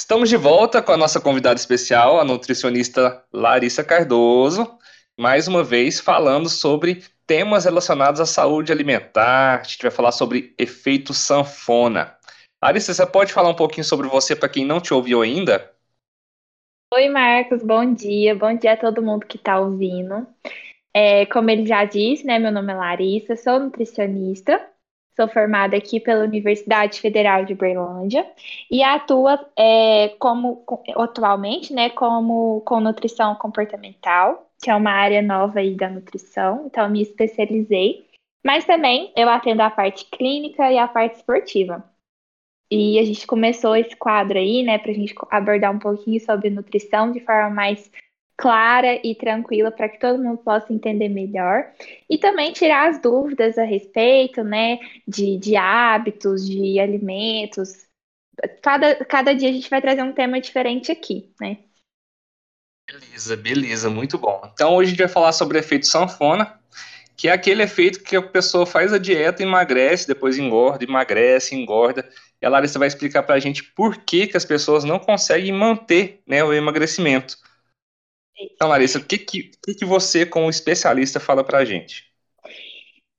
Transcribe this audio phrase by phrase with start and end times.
[0.00, 4.78] Estamos de volta com a nossa convidada especial, a nutricionista Larissa Cardoso,
[5.16, 9.60] mais uma vez falando sobre temas relacionados à saúde alimentar.
[9.60, 12.16] A gente vai falar sobre efeito sanfona.
[12.64, 15.70] Larissa, você pode falar um pouquinho sobre você para quem não te ouviu ainda?
[16.94, 18.34] Oi, Marcos, bom dia.
[18.34, 20.26] Bom dia a todo mundo que está ouvindo.
[20.96, 24.66] É, como ele já disse, né, meu nome é Larissa, sou nutricionista,
[25.16, 28.26] sou formada aqui pela Universidade Federal de Berlândia
[28.70, 30.64] e atuo é, como,
[30.96, 36.88] atualmente né, como, com nutrição comportamental, que é uma área nova aí da nutrição, então
[36.88, 38.06] me especializei,
[38.44, 41.84] mas também eu atendo a parte clínica e a parte esportiva.
[42.72, 46.50] E a gente começou esse quadro aí, né, para a gente abordar um pouquinho sobre
[46.50, 47.90] nutrição de forma mais
[48.40, 51.70] clara e tranquila para que todo mundo possa entender melhor
[52.08, 57.86] e também tirar as dúvidas a respeito, né, de, de hábitos, de alimentos.
[58.62, 61.58] Cada, cada dia a gente vai trazer um tema diferente aqui, né?
[62.90, 64.40] Beleza, beleza, muito bom.
[64.54, 66.58] Então hoje a gente vai falar sobre o efeito sanfona,
[67.14, 72.08] que é aquele efeito que a pessoa faz a dieta, emagrece, depois engorda, emagrece, engorda.
[72.40, 75.52] E a Larissa vai explicar para a gente por que, que as pessoas não conseguem
[75.52, 77.36] manter né, o emagrecimento.
[78.40, 82.10] Então, Larissa, o que, que, que você, como especialista, fala para a gente?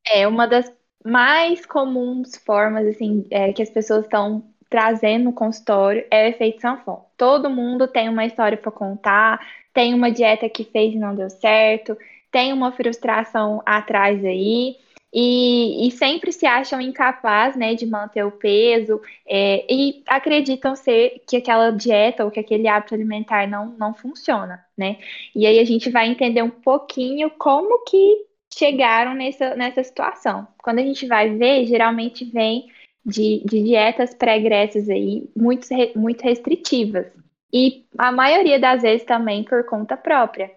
[0.09, 0.71] É uma das
[1.05, 6.61] mais comuns formas assim é, que as pessoas estão trazendo no consultório é o efeito
[6.61, 7.01] sanfona.
[7.17, 9.39] Todo mundo tem uma história para contar,
[9.73, 11.97] tem uma dieta que fez e não deu certo,
[12.31, 14.77] tem uma frustração atrás aí.
[15.13, 21.21] E, e, sempre se acham incapazes né, de manter o peso é, e acreditam ser
[21.27, 24.97] que aquela dieta ou que aquele hábito alimentar não, não funciona, né?
[25.35, 30.47] E aí a gente vai entender um pouquinho como que chegaram nessa, nessa situação.
[30.63, 32.69] Quando a gente vai ver, geralmente vem
[33.05, 37.07] de, de dietas pregressas aí muito, muito restritivas.
[37.53, 40.51] E a maioria das vezes também por conta própria.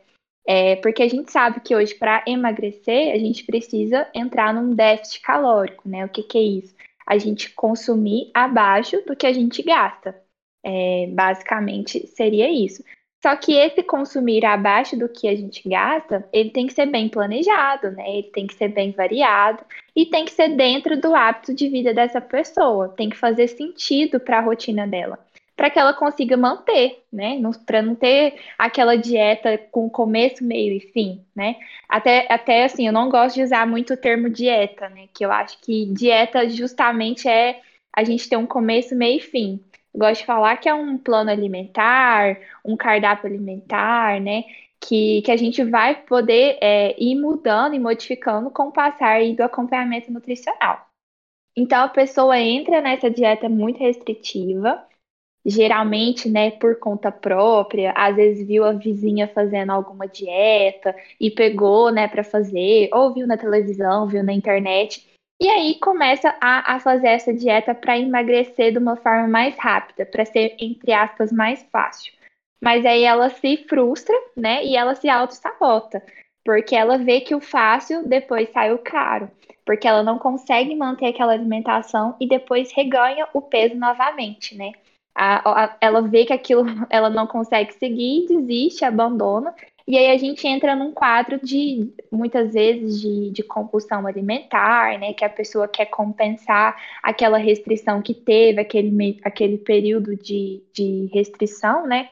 [0.46, 5.20] É, porque a gente sabe que hoje, para emagrecer, a gente precisa entrar num déficit
[5.22, 6.04] calórico, né?
[6.04, 6.74] O que, que é isso?
[7.06, 10.14] A gente consumir abaixo do que a gente gasta.
[10.62, 12.82] É, basicamente, seria isso.
[13.22, 17.08] Só que esse consumir abaixo do que a gente gasta, ele tem que ser bem
[17.08, 18.18] planejado, né?
[18.18, 19.64] Ele tem que ser bem variado
[19.96, 22.90] e tem que ser dentro do hábito de vida dessa pessoa.
[22.90, 25.18] Tem que fazer sentido para a rotina dela
[25.56, 27.40] para que ela consiga manter, né?
[27.64, 31.56] Para não ter aquela dieta com começo, meio e fim, né?
[31.88, 35.08] Até, até assim, eu não gosto de usar muito o termo dieta, né?
[35.14, 37.60] Que eu acho que dieta justamente é
[37.94, 39.60] a gente ter um começo, meio e fim.
[39.92, 44.44] Eu gosto de falar que é um plano alimentar, um cardápio alimentar, né?
[44.80, 49.42] Que, que a gente vai poder é, ir mudando e modificando com o passar do
[49.42, 50.86] acompanhamento nutricional.
[51.56, 54.84] Então, a pessoa entra nessa dieta muito restritiva,
[55.44, 61.90] geralmente, né, por conta própria, às vezes viu a vizinha fazendo alguma dieta e pegou,
[61.90, 65.06] né, para fazer, ou viu na televisão, viu na internet,
[65.40, 70.06] e aí começa a, a fazer essa dieta para emagrecer de uma forma mais rápida,
[70.06, 72.12] para ser, entre aspas, mais fácil.
[72.62, 76.02] Mas aí ela se frustra, né, e ela se auto-sabota,
[76.42, 79.30] porque ela vê que o fácil depois sai o caro,
[79.66, 84.72] porque ela não consegue manter aquela alimentação e depois reganha o peso novamente, né?
[85.14, 89.54] A, a, ela vê que aquilo ela não consegue seguir, desiste, abandona.
[89.86, 95.12] E aí a gente entra num quadro de, muitas vezes, de, de compulsão alimentar, né?
[95.12, 101.86] Que a pessoa quer compensar aquela restrição que teve, aquele, aquele período de, de restrição,
[101.86, 102.08] né?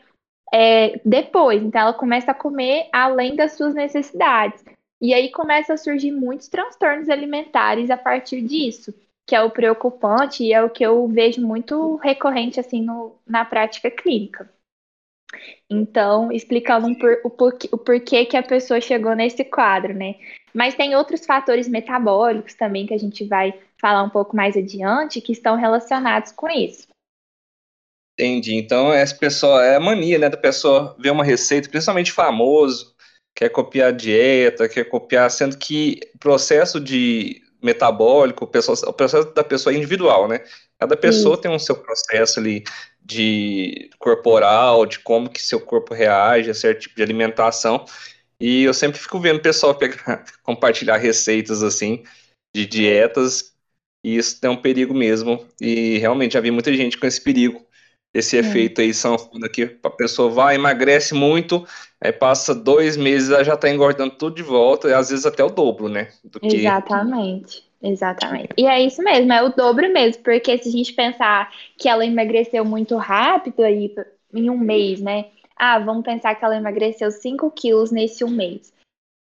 [0.54, 4.62] É, depois, então ela começa a comer além das suas necessidades.
[5.00, 8.94] E aí começa a surgir muitos transtornos alimentares a partir disso
[9.26, 13.44] que é o preocupante e é o que eu vejo muito recorrente assim no, na
[13.44, 14.50] prática clínica.
[15.68, 20.16] Então, explicando um por, o, porquê, o porquê que a pessoa chegou nesse quadro, né?
[20.52, 25.20] Mas tem outros fatores metabólicos também que a gente vai falar um pouco mais adiante
[25.20, 26.86] que estão relacionados com isso.
[28.12, 28.54] Entendi.
[28.54, 30.28] Então, essa pessoa é a mania, né?
[30.28, 32.94] Da pessoa ver uma receita, principalmente famoso,
[33.34, 38.92] quer copiar a dieta, quer copiar, sendo que o processo de metabólico, o processo, o
[38.92, 40.44] processo da pessoa é individual, né?
[40.78, 41.42] Cada pessoa Isso.
[41.42, 42.64] tem um seu processo ali
[43.00, 47.84] de corporal, de como que seu corpo reage a certo tipo de alimentação.
[48.40, 52.02] E eu sempre fico vendo o pessoal pegar, compartilhar receitas assim
[52.54, 53.54] de dietas,
[54.04, 55.46] e isso tem um perigo mesmo.
[55.60, 57.64] E realmente já vi muita gente com esse perigo,
[58.14, 58.40] esse é.
[58.40, 61.66] efeito aí sanfona que a pessoa vai, emagrece muito,
[62.00, 65.42] aí passa dois meses, ela já está engordando tudo de volta, e às vezes até
[65.42, 66.08] o dobro, né?
[66.42, 67.64] Exatamente.
[67.82, 68.54] Exatamente.
[68.56, 72.06] E é isso mesmo, é o dobro mesmo, porque se a gente pensar que ela
[72.06, 73.92] emagreceu muito rápido aí
[74.32, 75.30] em um mês, né?
[75.56, 78.72] Ah, vamos pensar que ela emagreceu 5 quilos nesse um mês.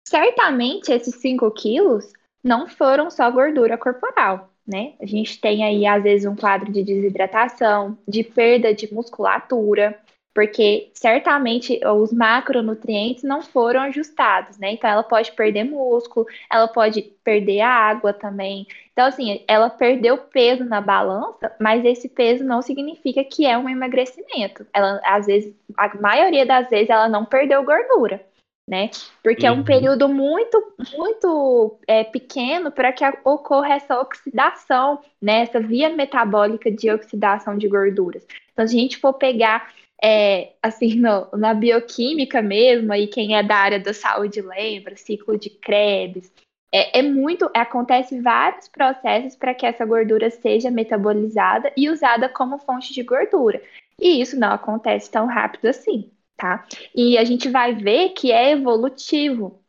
[0.08, 2.14] Certamente esses 5 quilos
[2.44, 4.94] não foram só gordura corporal, né?
[5.02, 9.98] A gente tem aí, às vezes, um quadro de desidratação, de perda de musculatura,
[10.34, 14.74] porque certamente os macronutrientes não foram ajustados, né?
[14.74, 18.68] Então ela pode perder músculo, ela pode perder água também.
[18.92, 23.70] Então, assim, ela perdeu peso na balança, mas esse peso não significa que é um
[23.70, 24.66] emagrecimento.
[24.74, 28.22] Ela, às vezes, a maioria das vezes, ela não perdeu gordura
[28.68, 28.90] né?
[29.24, 29.54] Porque uhum.
[29.54, 29.64] é um uhum.
[29.64, 35.42] período muito, muito é, pequeno para que ocorra essa oxidação, né?
[35.42, 38.26] Essa via metabólica de oxidação de gorduras.
[38.52, 39.72] Então, se a gente for pegar
[40.04, 45.38] é, assim, no, na bioquímica mesmo, aí quem é da área da saúde lembra, ciclo
[45.38, 46.32] de Krebs,
[46.74, 52.58] é, é muito, acontece vários processos para que essa gordura seja metabolizada e usada como
[52.58, 53.62] fonte de gordura.
[54.02, 56.66] E isso não acontece tão rápido assim tá?
[56.94, 59.64] E a gente vai ver que é evolutivo.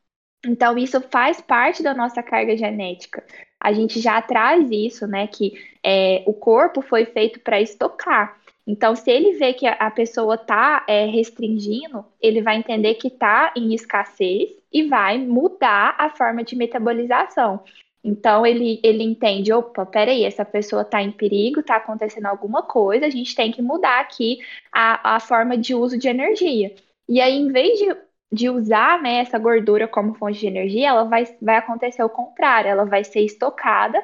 [0.45, 3.25] Então, isso faz parte da nossa carga genética.
[3.61, 5.27] A gente já traz isso, né?
[5.27, 5.53] Que
[5.83, 8.41] é, o corpo foi feito para estocar.
[8.67, 13.53] Então, se ele vê que a pessoa está é, restringindo, ele vai entender que está
[13.57, 17.63] em escassez e vai mudar a forma de metabolização.
[18.07, 23.05] Então ele, ele entende, opa, peraí, essa pessoa está em perigo, está acontecendo alguma coisa,
[23.05, 24.39] a gente tem que mudar aqui
[24.73, 26.73] a, a forma de uso de energia.
[27.09, 27.97] E aí, em vez de,
[28.31, 32.71] de usar né, essa gordura como fonte de energia, ela vai, vai acontecer o contrário,
[32.71, 34.01] ela vai ser estocada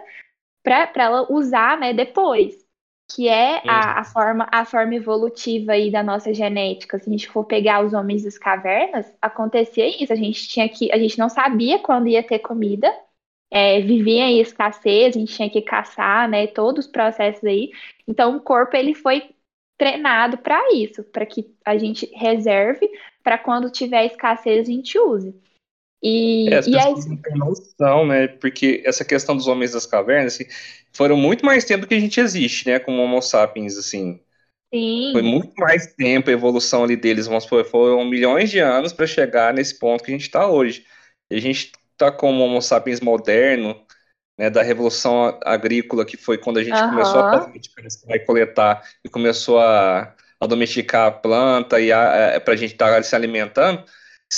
[0.65, 2.61] para ela usar né, depois.
[3.15, 6.99] Que é a, a, forma, a forma evolutiva aí da nossa genética.
[6.99, 10.13] Se a gente for pegar os homens das cavernas, acontecia isso.
[10.13, 10.91] A gente tinha que.
[10.91, 12.91] A gente não sabia quando ia ter comida
[13.53, 17.71] é, vivia em escassez, a gente tinha que caçar, né, todos os processos aí.
[18.09, 19.29] Então, o corpo ele foi
[19.79, 22.89] treinado para isso, para que a gente reserve
[23.23, 25.35] para quando tiver escassez a gente use.
[26.03, 28.27] E, é, as e pessoas não têm noção, né?
[28.27, 30.47] Porque essa questão dos homens das cavernas assim,
[30.91, 32.79] foram muito mais tempo que a gente existe, né?
[32.79, 34.19] Como Homo sapiens, assim.
[34.75, 35.11] Sim.
[35.13, 39.07] Foi muito mais tempo a evolução ali deles, vamos supor, foram milhões de anos para
[39.07, 40.87] chegar nesse ponto que a gente está hoje.
[41.31, 41.71] E a gente
[42.11, 43.77] tá como Homo sapiens moderno,
[44.39, 46.91] né, da revolução agrícola, que foi quando a gente uhum.
[46.91, 51.91] começou a fazer coletar e começou a, a domesticar a planta e
[52.41, 53.85] para a gente estar tá se alimentando,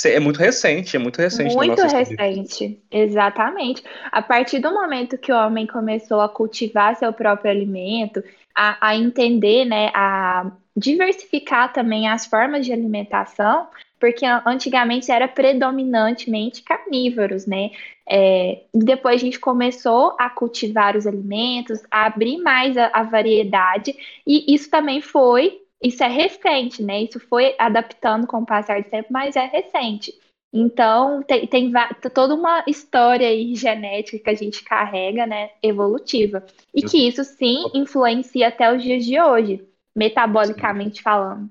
[0.05, 1.55] é muito recente, é muito recente.
[1.55, 3.81] Muito recente, exatamente.
[4.11, 8.21] A partir do momento que o homem começou a cultivar seu próprio alimento,
[8.53, 13.67] a, a entender, né, a diversificar também as formas de alimentação,
[14.05, 17.71] porque antigamente era predominantemente carnívoros, né?
[18.07, 23.95] É, depois a gente começou a cultivar os alimentos, a abrir mais a, a variedade,
[24.27, 27.01] e isso também foi, isso é recente, né?
[27.01, 30.13] Isso foi adaptando com o passar do tempo, mas é recente.
[30.53, 31.73] Então, tem, tem
[32.13, 36.45] toda uma história genética que a gente carrega, né, evolutiva.
[36.71, 39.67] E que isso sim influencia até os dias de hoje,
[39.97, 41.49] metabolicamente falando.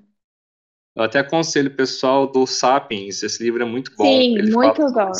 [0.95, 4.05] Eu até aconselho o pessoal do Sapiens, esse livro é muito bom.
[4.05, 5.11] Sim, Ele muito bom.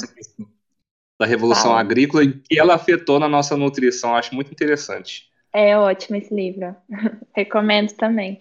[1.19, 1.79] Da Revolução fala.
[1.79, 5.29] Agrícola e que ela afetou na nossa nutrição, acho muito interessante.
[5.53, 6.75] É ótimo esse livro,
[7.33, 8.39] recomendo também.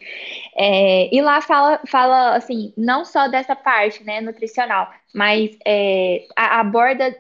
[0.57, 7.17] É, e lá fala, fala, assim, não só dessa parte, né, nutricional, mas é, aborda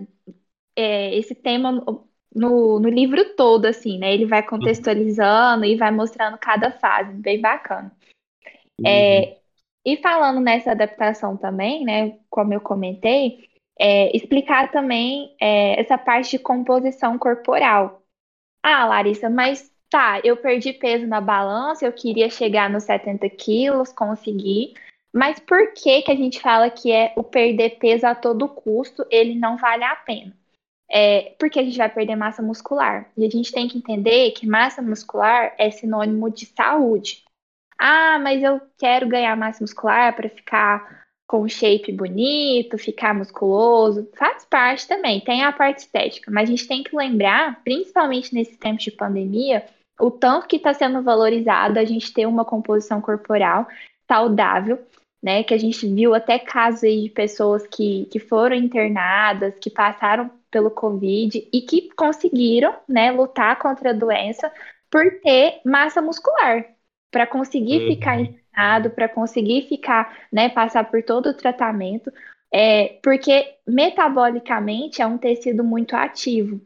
[0.76, 1.84] é, esse tema
[2.34, 4.12] no, no livro todo, assim, né?
[4.12, 5.70] Ele vai contextualizando uhum.
[5.70, 7.92] e vai mostrando cada fase, bem bacana.
[8.84, 8.86] É, uhum.
[8.86, 9.38] É,
[9.84, 13.48] e falando nessa adaptação também, né, como eu comentei,
[13.78, 18.02] é, explicar também é, essa parte de composição corporal.
[18.62, 23.92] Ah, Larissa, mas tá, eu perdi peso na balança, eu queria chegar nos 70 quilos,
[23.92, 24.74] consegui.
[25.12, 29.06] Mas por que, que a gente fala que é o perder peso a todo custo,
[29.10, 30.32] ele não vale a pena?
[30.90, 33.10] É, porque a gente vai perder massa muscular.
[33.16, 37.23] E a gente tem que entender que massa muscular é sinônimo de saúde.
[37.78, 44.08] Ah, mas eu quero ganhar massa muscular para ficar com shape bonito, ficar musculoso.
[44.16, 48.56] Faz parte também, tem a parte estética, mas a gente tem que lembrar, principalmente nesse
[48.56, 49.64] tempo de pandemia,
[50.00, 53.66] o tanto que está sendo valorizado a gente ter uma composição corporal
[54.08, 54.78] saudável,
[55.22, 55.42] né?
[55.42, 60.70] Que a gente viu até casos de pessoas que, que foram internadas, que passaram pelo
[60.70, 64.52] Covid e que conseguiram, né, lutar contra a doença
[64.88, 66.64] por ter massa muscular,
[67.14, 67.86] para conseguir uhum.
[67.94, 72.12] ficar internado, para conseguir ficar, né, passar por todo o tratamento,
[72.52, 76.60] é, porque metabolicamente é um tecido muito ativo.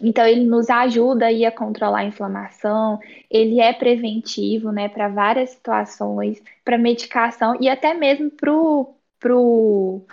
[0.00, 5.50] Então, ele nos ajuda aí a controlar a inflamação, ele é preventivo, né, para várias
[5.50, 10.06] situações, para medicação e até mesmo pro, pro,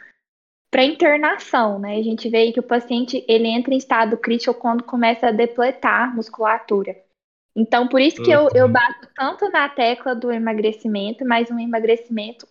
[0.71, 1.95] para internação, né?
[1.97, 6.15] A gente vê que o paciente ele entra em estado crítico quando começa a depletar
[6.15, 6.95] musculatura.
[7.59, 8.71] Então, por isso que eu, eu uhum.
[8.71, 12.47] bato tanto na tecla do emagrecimento, mas um emagrecimento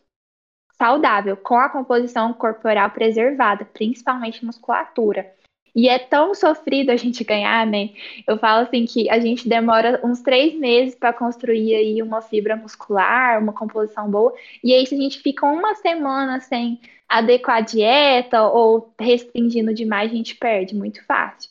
[0.77, 5.33] saudável, com a composição corporal preservada, principalmente musculatura.
[5.75, 7.91] E é tão sofrido a gente ganhar, né?
[8.27, 12.55] Eu falo assim que a gente demora uns três meses para construir aí uma fibra
[12.55, 17.61] muscular, uma composição boa, e aí se a gente fica uma semana sem adequar a
[17.63, 21.51] dieta ou restringindo demais, a gente perde muito fácil.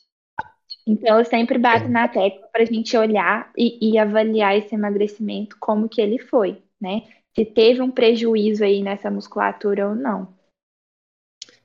[0.88, 5.58] Então eu sempre bato na tecla para a gente olhar e, e avaliar esse emagrecimento,
[5.60, 7.04] como que ele foi, né?
[7.36, 10.36] Se teve um prejuízo aí nessa musculatura ou não.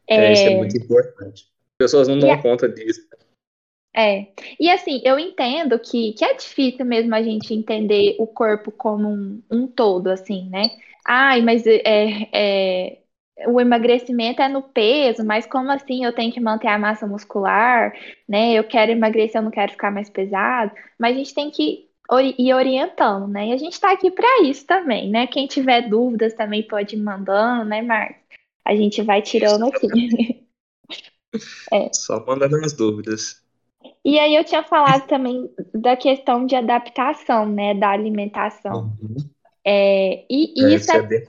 [0.06, 1.52] É, é isso é muito importante
[1.82, 3.06] pessoas não dão conta disso.
[3.94, 4.28] É.
[4.58, 9.08] E assim, eu entendo que, que é difícil mesmo a gente entender o corpo como
[9.08, 10.62] um, um todo, assim, né?
[11.04, 11.80] Ai, mas é,
[12.32, 12.98] é,
[13.46, 17.92] o emagrecimento é no peso, mas como assim eu tenho que manter a massa muscular,
[18.28, 18.52] né?
[18.52, 20.72] Eu quero emagrecer, eu não quero ficar mais pesado.
[20.98, 21.88] Mas a gente tem que
[22.38, 23.48] ir orientando, né?
[23.48, 25.26] E a gente está aqui para isso também, né?
[25.26, 28.22] Quem tiver dúvidas também pode ir mandando, né, Marcos?
[28.64, 29.88] A gente vai tirando aqui.
[31.72, 31.88] É.
[31.94, 33.42] Só mandando as dúvidas.
[34.04, 38.94] E aí eu tinha falado também da questão de adaptação, né, da alimentação.
[39.00, 39.16] Uhum.
[39.64, 41.24] É, e é, isso, é, é,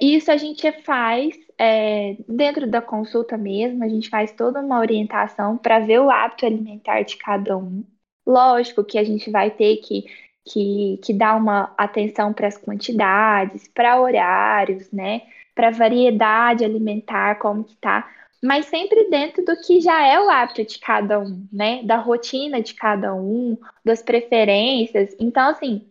[0.00, 5.56] isso a gente faz é, dentro da consulta mesmo, a gente faz toda uma orientação
[5.56, 7.84] para ver o hábito alimentar de cada um.
[8.26, 10.04] Lógico que a gente vai ter que,
[10.44, 15.22] que, que dar uma atenção para as quantidades, para horários, né?
[15.54, 18.08] Para variedade alimentar, como que tá
[18.44, 21.82] mas sempre dentro do que já é o hábito de cada um, né?
[21.82, 25.16] Da rotina de cada um, das preferências.
[25.18, 25.88] Então, assim,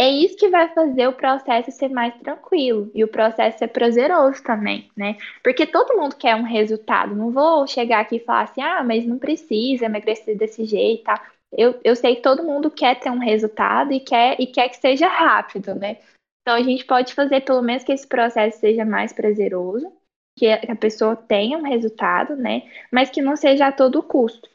[0.00, 4.40] é isso que vai fazer o processo ser mais tranquilo e o processo ser prazeroso
[4.44, 5.16] também, né?
[5.42, 7.16] Porque todo mundo quer um resultado.
[7.16, 11.28] Não vou chegar aqui e falar assim, ah, mas não precisa emagrecer desse jeito, tá?
[11.50, 14.76] Eu, eu sei que todo mundo quer ter um resultado e quer, e quer que
[14.76, 15.96] seja rápido, né?
[16.42, 19.92] Então a gente pode fazer pelo menos que esse processo seja mais prazeroso
[20.38, 22.70] que a pessoa tenha um resultado, né?
[22.92, 24.48] Mas que não seja a todo custo.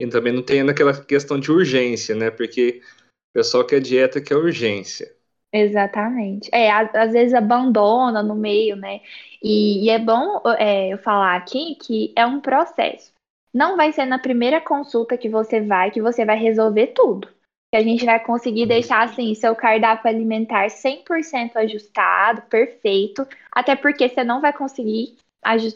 [0.00, 2.30] E também não tem aquela questão de urgência, né?
[2.30, 2.80] Porque
[3.32, 5.14] pessoal quer dieta que é urgência.
[5.52, 6.48] Exatamente.
[6.52, 9.00] É, às, vezes abandona no meio, né?
[9.42, 13.12] E, e é bom é, eu falar aqui que é um processo.
[13.52, 17.28] Não vai ser na primeira consulta que você vai que você vai resolver tudo
[17.70, 18.68] que a gente vai conseguir uhum.
[18.68, 25.16] deixar assim seu cardápio alimentar 100% ajustado, perfeito, até porque você não vai conseguir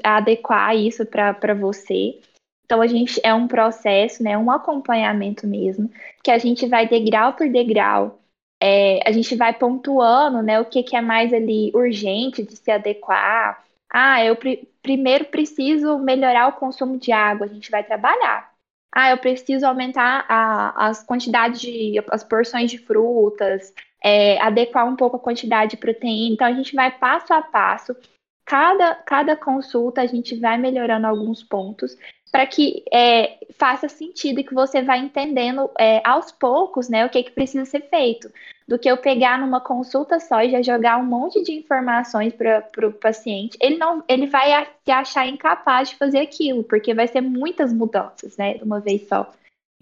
[0.02, 2.18] adequar isso para você.
[2.64, 5.90] Então a gente é um processo, né, um acompanhamento mesmo,
[6.22, 8.20] que a gente vai degrau por degrau,
[8.62, 12.70] é, a gente vai pontuando, né, o que, que é mais ali urgente de se
[12.70, 13.64] adequar.
[13.90, 18.52] Ah, eu pr primeiro preciso melhorar o consumo de água, a gente vai trabalhar
[18.92, 23.72] ah, eu preciso aumentar a, as quantidades de, as porções de frutas,
[24.04, 26.34] é, adequar um pouco a quantidade de proteína.
[26.34, 27.96] Então, a gente vai passo a passo.
[28.44, 31.96] Cada, cada consulta a gente vai melhorando alguns pontos
[32.32, 37.10] para que é, faça sentido e que você vá entendendo é, aos poucos né, o
[37.10, 38.32] que, que precisa ser feito
[38.66, 42.88] do que eu pegar numa consulta só e já jogar um monte de informações para
[42.88, 47.20] o paciente, ele não, ele vai se achar incapaz de fazer aquilo, porque vai ser
[47.20, 49.30] muitas mudanças, né, de uma vez só.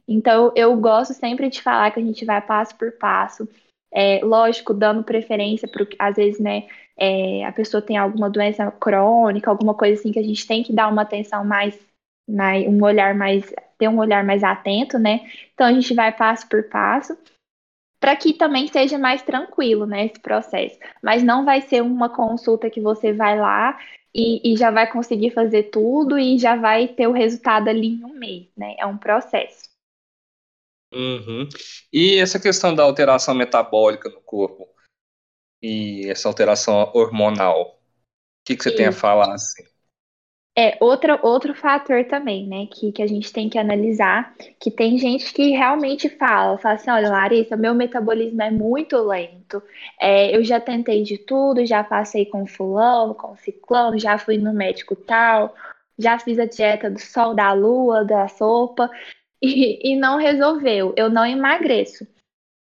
[0.08, 3.48] Então, eu gosto sempre de falar que a gente vai passo por passo,
[3.92, 6.66] é, lógico, dando preferência para, às vezes, né,
[6.96, 10.72] é, a pessoa tem alguma doença crônica, alguma coisa assim que a gente tem que
[10.72, 11.78] dar uma atenção mais,
[12.30, 15.20] mais um olhar mais, ter um olhar mais atento, né?
[15.54, 17.16] Então a gente vai passo por passo
[18.00, 20.78] para que também seja mais tranquilo né, esse processo.
[21.02, 23.78] Mas não vai ser uma consulta que você vai lá
[24.14, 28.04] e, e, já vai conseguir fazer tudo e já vai ter o resultado ali em
[28.04, 28.74] um mês, né?
[28.78, 29.68] É um processo.
[30.92, 31.48] Uhum.
[31.92, 34.68] E essa questão da alteração metabólica no corpo
[35.62, 38.78] e essa alteração hormonal, o que, que você Isso.
[38.78, 39.69] tem a falar assim?
[40.62, 45.32] É, outro fator também, né, que, que a gente tem que analisar, que tem gente
[45.32, 49.62] que realmente fala, fala assim, olha, Larissa, meu metabolismo é muito lento,
[49.98, 54.52] é, eu já tentei de tudo, já passei com fulano, com ciclano, já fui no
[54.52, 55.54] médico tal,
[55.98, 58.90] já fiz a dieta do sol, da lua, da sopa,
[59.40, 62.06] e, e não resolveu, eu não emagreço.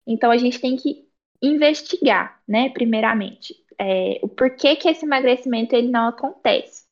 [0.06, 1.04] Então, a gente tem que
[1.42, 6.87] investigar, né, primeiramente, é, o porquê que esse emagrecimento ele não acontece.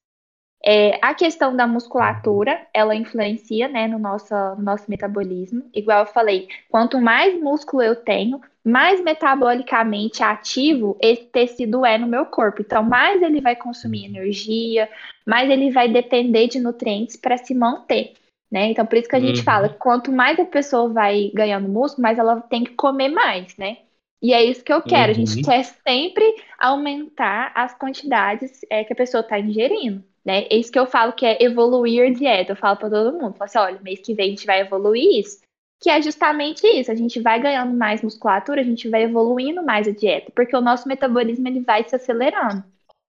[0.64, 5.70] É, a questão da musculatura, ela influencia, né, no nosso, no nosso metabolismo.
[5.74, 12.08] Igual eu falei, quanto mais músculo eu tenho, mais metabolicamente ativo esse tecido é no
[12.08, 12.62] meu corpo.
[12.62, 14.90] Então, mais ele vai consumir energia,
[15.26, 18.14] mais ele vai depender de nutrientes para se manter.
[18.52, 18.72] Né?
[18.72, 19.44] Então, por isso que a gente uhum.
[19.44, 23.78] fala, quanto mais a pessoa vai ganhando músculo, mais ela tem que comer mais, né?
[24.22, 25.14] E é isso que eu quero.
[25.14, 25.24] Uhum.
[25.24, 25.44] A gente uhum.
[25.44, 30.04] quer sempre aumentar as quantidades é, que a pessoa está ingerindo.
[30.26, 30.48] Né?
[30.50, 32.54] É isso que eu falo que é evoluir dieta.
[32.54, 35.20] Eu falo para todo mundo, falo assim, olha, mês que vem a gente vai evoluir
[35.20, 35.40] isso.
[35.80, 39.88] Que é justamente isso, a gente vai ganhando mais musculatura, a gente vai evoluindo mais
[39.88, 42.64] a dieta, porque o nosso metabolismo ele vai se acelerando,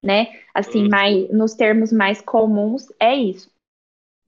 [0.05, 0.41] né?
[0.53, 0.89] Assim, uhum.
[0.91, 3.49] mais, nos termos mais comuns, é isso.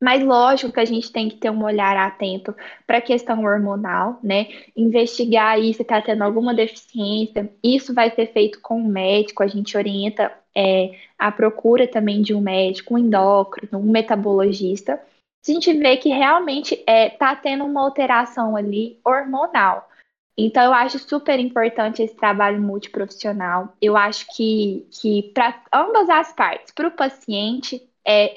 [0.01, 2.55] Mas lógico que a gente tem que ter um olhar atento
[2.87, 4.47] para a questão hormonal, né?
[4.77, 7.53] Investigar aí se está tendo alguma deficiência.
[7.63, 12.35] Isso vai ser feito com o médico, a gente orienta é, a procura também de
[12.35, 15.01] um médico, um endócrino, um metabologista.
[15.47, 19.89] A gente vê que realmente está é, tá tendo uma alteração ali hormonal.
[20.37, 23.73] Então, eu acho super importante esse trabalho multiprofissional.
[23.81, 28.35] Eu acho que, que para ambas as partes, para o paciente, é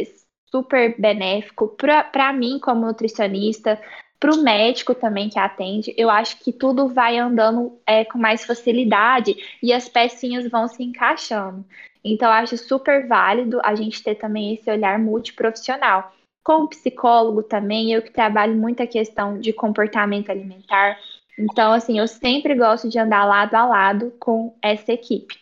[0.52, 3.82] super benéfico, para mim, como nutricionista,
[4.20, 8.46] para o médico também que atende, eu acho que tudo vai andando é, com mais
[8.46, 11.66] facilidade e as pecinhas vão se encaixando.
[12.04, 16.12] Então, eu acho super válido a gente ter também esse olhar multiprofissional.
[16.44, 20.98] Com o psicólogo também, eu que trabalho muito a questão de comportamento alimentar.
[21.38, 25.36] Então, assim, eu sempre gosto de andar lado a lado com essa equipe.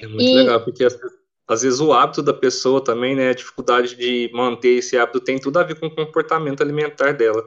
[0.00, 0.34] É muito e...
[0.34, 0.98] legal, porque as,
[1.48, 5.38] às vezes o hábito da pessoa também, né, a dificuldade de manter esse hábito tem
[5.38, 7.42] tudo a ver com o comportamento alimentar dela.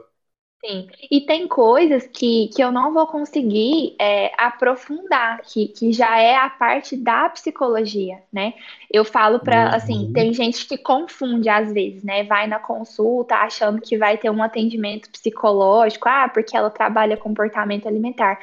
[0.64, 6.18] Sim, e tem coisas que, que eu não vou conseguir é, aprofundar, que, que já
[6.18, 8.54] é a parte da psicologia, né?
[8.90, 9.74] Eu falo para, uhum.
[9.74, 12.24] assim, tem gente que confunde às vezes, né?
[12.24, 17.86] Vai na consulta achando que vai ter um atendimento psicológico, ah, porque ela trabalha comportamento
[17.86, 18.38] alimentar.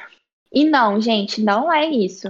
[0.52, 2.28] E não, gente, não é isso.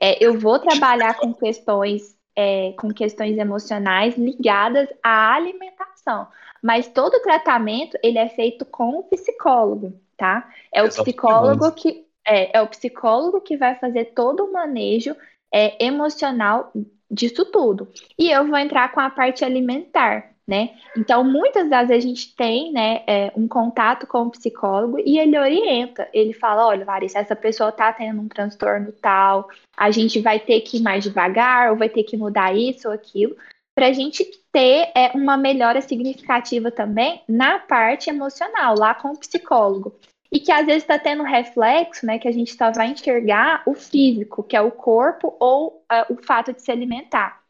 [0.00, 6.26] É, eu vou trabalhar com questões, é, com questões emocionais ligadas à alimentação
[6.62, 10.48] mas todo tratamento ele é feito com o psicólogo, tá?
[10.72, 15.14] É o psicólogo que é, é o psicólogo que vai fazer todo o manejo
[15.52, 16.72] é, emocional
[17.10, 17.88] disso tudo.
[18.18, 20.70] E eu vou entrar com a parte alimentar, né?
[20.96, 25.18] Então, muitas das vezes a gente tem, né, é, um contato com o psicólogo e
[25.18, 26.08] ele orienta.
[26.12, 30.60] Ele fala, olha, Larissa, essa pessoa tá tendo um transtorno tal, a gente vai ter
[30.60, 33.36] que ir mais devagar, ou vai ter que mudar isso ou aquilo,
[33.76, 39.18] para a gente ter é, uma melhora significativa também na parte emocional, lá com o
[39.18, 39.94] psicólogo.
[40.32, 43.74] E que às vezes está tendo reflexo, né, que a gente só vai enxergar o
[43.74, 47.42] físico, que é o corpo, ou uh, o fato de se alimentar.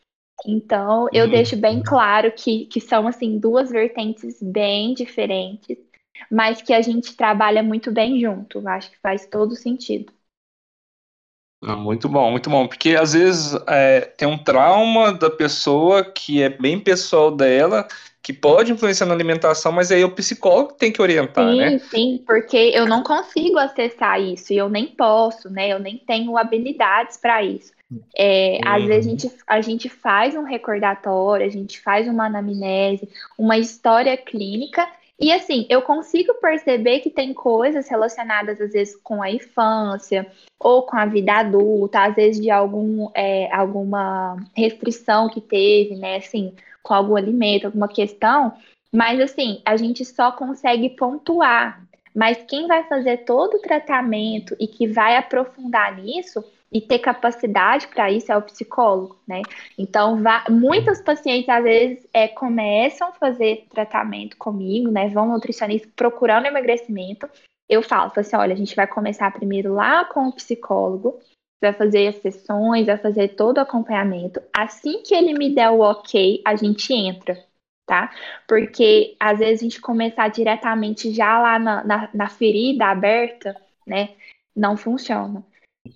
[0.44, 1.30] Então, eu uhum.
[1.30, 5.78] deixo bem claro que, que são, assim, duas vertentes bem diferentes,
[6.30, 8.66] mas que a gente trabalha muito bem junto.
[8.68, 10.12] Acho que faz todo sentido.
[11.66, 12.68] Ah, muito bom, muito bom.
[12.68, 17.88] Porque às vezes é, tem um trauma da pessoa que é bem pessoal dela,
[18.22, 21.78] que pode influenciar na alimentação, mas aí o psicólogo tem que orientar, sim, né?
[21.78, 25.68] Sim, porque eu não consigo acessar isso e eu nem posso, né?
[25.68, 27.72] Eu nem tenho habilidades para isso.
[28.16, 28.72] É, uhum.
[28.72, 33.58] Às vezes a gente, a gente faz um recordatório, a gente faz uma anamnese, uma
[33.58, 34.86] história clínica
[35.18, 40.82] e assim, eu consigo perceber que tem coisas relacionadas, às vezes, com a infância ou
[40.82, 46.16] com a vida adulta, às vezes de algum, é, alguma restrição que teve, né?
[46.16, 48.52] Assim, com algum alimento, alguma questão.
[48.92, 51.82] Mas assim, a gente só consegue pontuar.
[52.14, 56.44] Mas quem vai fazer todo o tratamento e que vai aprofundar nisso
[56.76, 59.40] e ter capacidade para isso é o psicólogo, né?
[59.78, 60.18] Então,
[60.50, 65.08] muitos pacientes às vezes é, começam a fazer tratamento comigo, né?
[65.08, 67.26] Vão nutricionista procurando emagrecimento.
[67.66, 71.18] Eu falo, falo assim, olha, a gente vai começar primeiro lá com o psicólogo,
[71.62, 74.38] vai fazer as sessões, vai fazer todo o acompanhamento.
[74.54, 77.42] Assim que ele me der o ok, a gente entra,
[77.86, 78.12] tá?
[78.46, 84.10] Porque às vezes a gente começar diretamente já lá na, na, na ferida aberta, né?
[84.54, 85.42] Não funciona.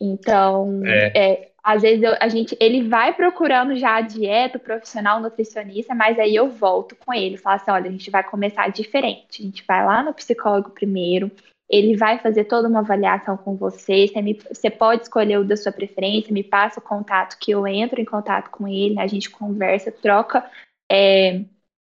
[0.00, 1.12] Então, é.
[1.14, 5.94] É, às vezes eu, a gente, ele vai procurando já a dieta, o profissional nutricionista,
[5.94, 9.44] mas aí eu volto com ele, falo assim, olha, a gente vai começar diferente, a
[9.44, 11.30] gente vai lá no psicólogo primeiro,
[11.68, 15.56] ele vai fazer toda uma avaliação com você, você, me, você pode escolher o da
[15.56, 19.30] sua preferência, me passa o contato que eu entro em contato com ele, a gente
[19.30, 20.44] conversa, troca
[20.90, 21.44] é,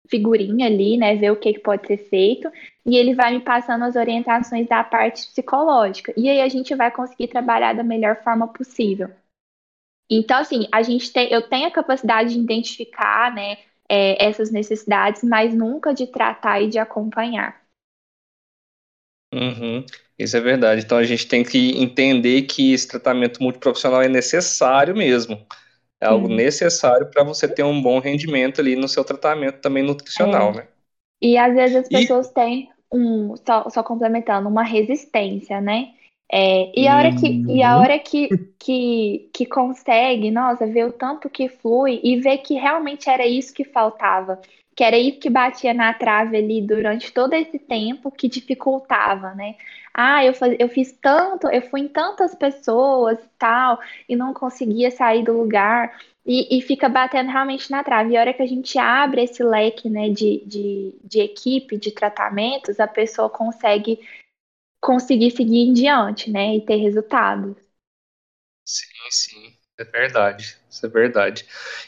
[0.09, 2.51] figurinha ali, né, ver o que, que pode ser feito,
[2.85, 6.13] e ele vai me passando as orientações da parte psicológica.
[6.17, 9.09] E aí a gente vai conseguir trabalhar da melhor forma possível.
[10.09, 15.23] Então, assim, a gente tem, eu tenho a capacidade de identificar, né, é, essas necessidades,
[15.23, 17.59] mas nunca de tratar e de acompanhar.
[19.33, 19.85] Uhum,
[20.17, 20.81] isso é verdade.
[20.83, 25.45] Então a gente tem que entender que esse tratamento multiprofissional é necessário mesmo.
[26.01, 26.35] É algo uhum.
[26.35, 30.55] necessário para você ter um bom rendimento ali no seu tratamento também nutricional, é.
[30.57, 30.67] né?
[31.21, 32.33] E às vezes as pessoas e...
[32.33, 35.89] têm um, só, só complementando, uma resistência, né?
[36.31, 37.81] É, e a hora, que, e a uhum.
[37.81, 43.09] hora que, que, que consegue, nossa, ver o tanto que flui e ver que realmente
[43.09, 44.39] era isso que faltava,
[44.79, 49.57] que era isso que batia na trave ali durante todo esse tempo que dificultava, né?
[49.93, 54.33] Ah, eu, faz, eu fiz tanto, eu fui em tantas pessoas e tal, e não
[54.33, 55.99] conseguia sair do lugar.
[56.25, 58.13] E, e, fica batendo realmente na trave.
[58.13, 61.91] E a hora que a gente abre esse leque né, de, de, de equipe, de
[61.91, 63.99] tratamentos, a pessoa consegue
[64.81, 67.57] conseguir seguir em diante, né, e ter resultados.
[68.63, 71.45] Sim, sim, é verdade, isso é verdade.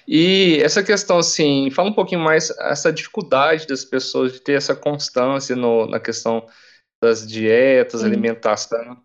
[0.08, 4.76] E essa questão, assim, fala um pouquinho mais essa dificuldade das pessoas de ter essa
[4.76, 6.48] constância no, na questão
[7.04, 8.06] das dietas, sim.
[8.06, 9.02] alimentação.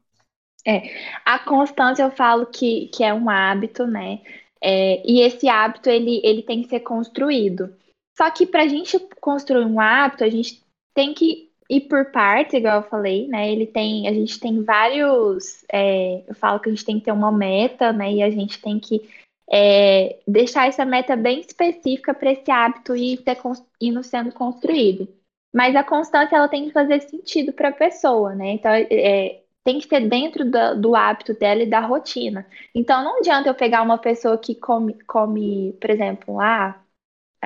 [0.66, 0.82] É,
[1.24, 4.20] a constância eu falo que, que é um hábito, né?
[4.62, 7.74] É, e esse hábito ele, ele tem que ser construído.
[8.16, 10.62] Só que para a gente construir um hábito, a gente
[10.94, 13.50] tem que ir por partes, igual eu falei, né?
[13.50, 15.64] Ele tem, a gente tem vários.
[15.72, 18.12] É, eu falo que a gente tem que ter uma meta, né?
[18.12, 19.08] E a gente tem que
[19.50, 23.38] é, deixar essa meta bem específica para esse hábito ir ser,
[23.80, 25.08] indo sendo construído.
[25.54, 28.50] Mas a constância ela tem que fazer sentido para a pessoa, né?
[28.50, 32.46] Então, é, tem que ser dentro do, do, hábito dela e da rotina.
[32.74, 36.80] Então, não adianta eu pegar uma pessoa que come, come por exemplo, ah,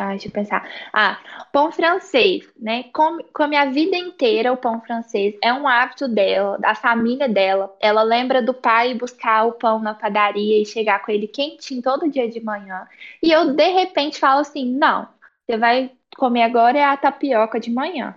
[0.00, 0.68] ah, deixa eu pensar.
[0.92, 1.18] Ah,
[1.52, 2.84] pão francês, né?
[2.92, 5.34] Come, come a vida inteira o pão francês.
[5.42, 7.74] É um hábito dela, da família dela.
[7.80, 12.10] Ela lembra do pai buscar o pão na padaria e chegar com ele quentinho todo
[12.10, 12.86] dia de manhã.
[13.22, 15.08] E eu, de repente, falo assim: não,
[15.46, 18.14] você vai comer agora é a tapioca de manhã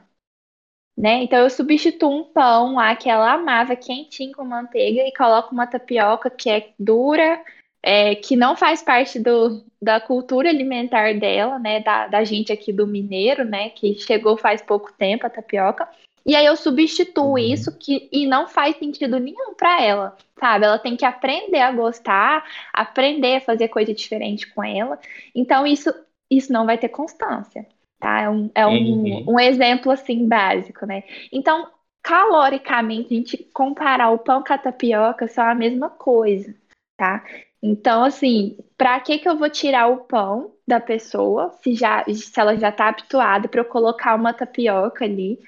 [0.97, 1.23] né?
[1.23, 5.67] Então eu substituo um pão lá que ela amava quentinho com manteiga e coloco uma
[5.67, 7.43] tapioca que é dura,
[7.83, 11.81] é, que não faz parte do, da cultura alimentar dela, né?
[11.81, 13.69] Da, da gente aqui do mineiro, né?
[13.69, 15.87] Que chegou faz pouco tempo a tapioca.
[16.25, 17.37] E aí eu substituo uhum.
[17.37, 20.63] isso que, e não faz sentido nenhum para ela, sabe?
[20.63, 24.97] Ela tem que aprender a gostar, aprender a fazer coisa diferente com ela.
[25.35, 25.93] Então isso,
[26.31, 27.67] isso não vai ter constância.
[27.99, 28.21] Tá?
[28.21, 29.25] É, um, é um, uhum.
[29.27, 31.03] um exemplo assim básico, né?
[31.31, 31.69] Então,
[32.01, 36.53] caloricamente, a gente comparar o pão com a tapioca são a mesma coisa,
[36.97, 37.23] tá?
[37.65, 42.37] Então, assim, para que que eu vou tirar o pão da pessoa, se já se
[42.37, 45.39] ela já está habituada para eu colocar uma tapioca ali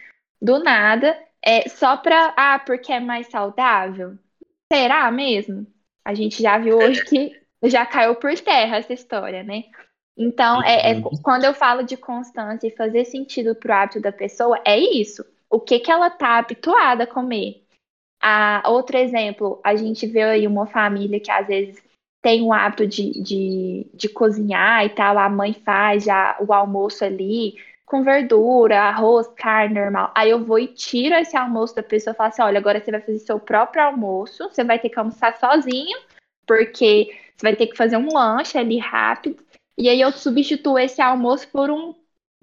[0.42, 4.18] do nada, é só para ah, porque é mais saudável?
[4.72, 5.68] Será mesmo?
[6.06, 9.66] A gente já viu hoje que já caiu por terra essa história, né?
[10.18, 11.10] Então, é, é, uhum.
[11.22, 15.26] quando eu falo de constância e fazer sentido para o hábito da pessoa, é isso.
[15.50, 17.66] O que, que ela está habituada a comer.
[18.22, 21.85] Ah, outro exemplo, a gente vê aí uma família que às vezes
[22.26, 27.06] tem o hábito de, de, de cozinhar e tal, a mãe faz já o almoço
[27.06, 27.54] ali
[27.86, 30.12] com verdura, arroz, carne normal.
[30.16, 32.90] Aí eu vou e tiro esse almoço da pessoa e falo assim: olha, agora você
[32.90, 35.96] vai fazer seu próprio almoço, você vai ter que almoçar sozinho,
[36.48, 39.38] porque você vai ter que fazer um lanche ali rápido.
[39.78, 41.94] E aí eu substituo esse almoço por um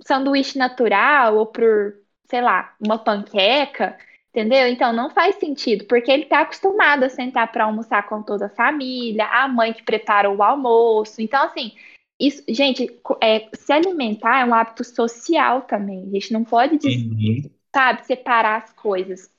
[0.07, 1.97] sanduíche natural ou por,
[2.31, 3.99] sei lá, uma panqueca,
[4.35, 4.66] entendeu?
[4.66, 8.51] Então não faz sentido, porque ele está acostumado a sentar para almoçar com toda a
[8.51, 11.21] família, a mãe que prepara o almoço.
[11.21, 11.73] Então, assim,
[12.18, 12.87] isso, gente,
[13.23, 16.05] é, se alimentar é um hábito social também.
[16.09, 17.51] A gente não pode, uhum.
[17.75, 19.31] sabe, separar as coisas.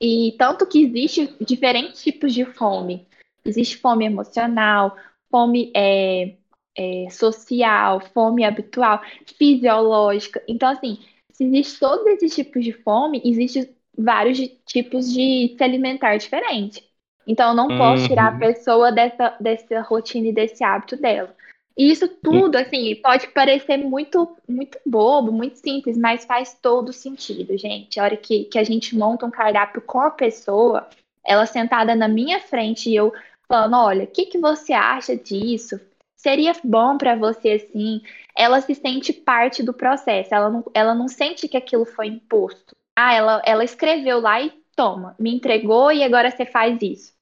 [0.00, 3.08] E tanto que existe diferentes tipos de fome.
[3.44, 4.96] Existe fome emocional,
[5.30, 6.36] fome é,
[6.76, 9.00] é, social, fome habitual,
[9.38, 10.42] fisiológica.
[10.46, 10.98] Então, assim,
[11.32, 16.82] se existe todos esses tipos de fome, existem vários tipos de se alimentar diferente.
[17.26, 17.78] Então, eu não uhum.
[17.78, 18.38] posso tirar a uhum.
[18.38, 21.34] pessoa dessa, dessa rotina e desse hábito dela.
[21.76, 27.56] E isso tudo, assim, pode parecer muito, muito bobo, muito simples, mas faz todo sentido,
[27.56, 28.00] gente.
[28.00, 30.88] A hora que, que a gente monta um cardápio com a pessoa,
[31.24, 33.12] ela sentada na minha frente e eu
[33.46, 35.78] falando, olha, o que, que você acha disso?
[36.18, 38.02] seria bom para você assim,
[38.36, 42.76] ela se sente parte do processo, ela não, ela não sente que aquilo foi imposto.
[43.00, 47.12] Ah, ela, ela escreveu lá e toma, me entregou e agora você faz isso.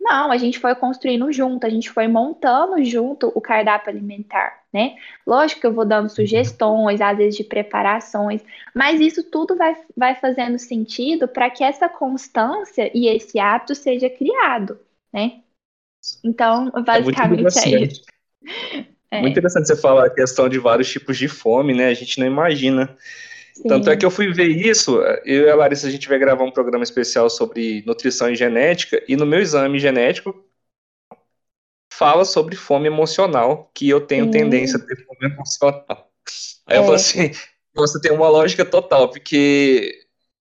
[0.00, 4.96] Não, a gente foi construindo junto, a gente foi montando junto o cardápio alimentar, né?
[5.24, 8.42] Lógico que eu vou dando sugestões, às vezes de preparações,
[8.74, 14.10] mas isso tudo vai, vai fazendo sentido para que essa constância e esse hábito seja
[14.10, 14.80] criado,
[15.12, 15.42] né?
[16.24, 18.02] Então, é basicamente é, é isso.
[19.12, 19.22] É.
[19.22, 21.88] Muito interessante você falar a questão de vários tipos de fome, né?
[21.88, 22.96] A gente não imagina.
[23.60, 23.68] Sim.
[23.68, 26.44] Tanto é que eu fui ver isso, eu e a Larissa, a gente vai gravar
[26.44, 30.34] um programa especial sobre nutrição e genética, e no meu exame genético
[31.92, 34.30] fala sobre fome emocional, que eu tenho Sim.
[34.30, 36.10] tendência a ter fome emocional.
[36.66, 36.78] Aí é.
[36.78, 37.32] eu falo assim,
[37.74, 40.06] você tem uma lógica total, porque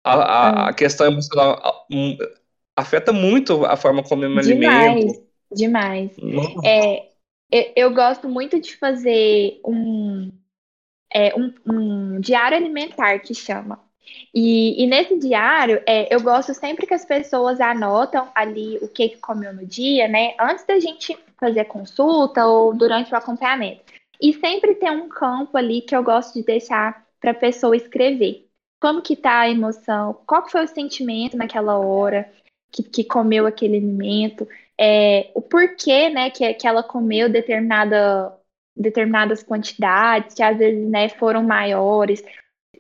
[0.03, 1.87] a, a, a questão emocional
[2.75, 5.27] afeta muito a forma como eu me demais, alimento.
[5.53, 6.55] Demais, demais.
[6.65, 7.13] É,
[7.77, 10.33] eu gosto muito de fazer um,
[11.17, 13.81] é, um, um diário alimentar que chama.
[14.35, 19.09] E, e, nesse diário, é, eu gosto sempre que as pessoas anotam ali o que,
[19.09, 20.35] que comeu no dia, né?
[20.39, 23.81] Antes da gente fazer consulta ou durante o acompanhamento.
[24.21, 28.47] E sempre tem um campo ali que eu gosto de deixar para a pessoa escrever.
[28.79, 30.21] Como que tá a emoção?
[30.27, 32.31] Qual foi o sentimento naquela hora
[32.71, 34.47] que, que comeu aquele alimento?
[34.79, 38.39] É, o porquê, né, que, que ela comeu determinada,
[38.77, 42.23] determinadas quantidades, que às vezes, né, foram maiores.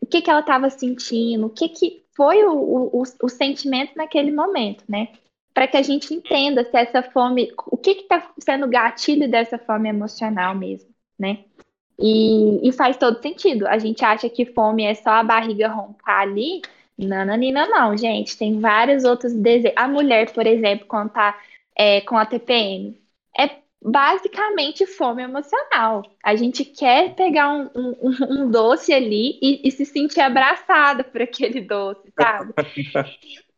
[0.00, 1.46] O que que ela estava sentindo?
[1.46, 5.08] O que que foi o, o, o sentimento naquele momento, né?
[5.54, 9.88] Para que a gente entenda se essa fome, o que está sendo gatilho dessa fome
[9.88, 11.44] emocional mesmo, né?
[11.98, 13.66] E, e, faz todo sentido.
[13.66, 16.60] A gente acha que fome é só a barriga roncar ali.
[16.98, 18.36] Nananina, não, gente.
[18.36, 19.72] Tem vários outros desejos.
[19.76, 21.38] A mulher, por exemplo, quando tá
[21.74, 22.98] é, com a TPM,
[23.82, 26.02] basicamente fome emocional.
[26.22, 31.22] A gente quer pegar um, um, um doce ali e, e, se sentir abraçada por
[31.22, 32.52] aquele doce, sabe?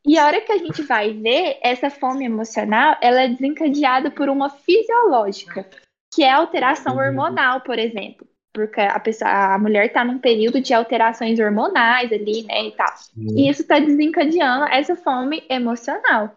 [0.06, 4.28] E a hora que a gente vai ver, essa fome emocional, ela é desencadeada por
[4.28, 5.68] uma fisiológica
[6.14, 7.00] que é alteração uhum.
[7.00, 8.26] hormonal, por exemplo.
[8.52, 12.92] Porque a, pessoa, a mulher está num período de alterações hormonais ali, né, e tal.
[13.16, 16.34] E isso está desencadeando essa fome emocional.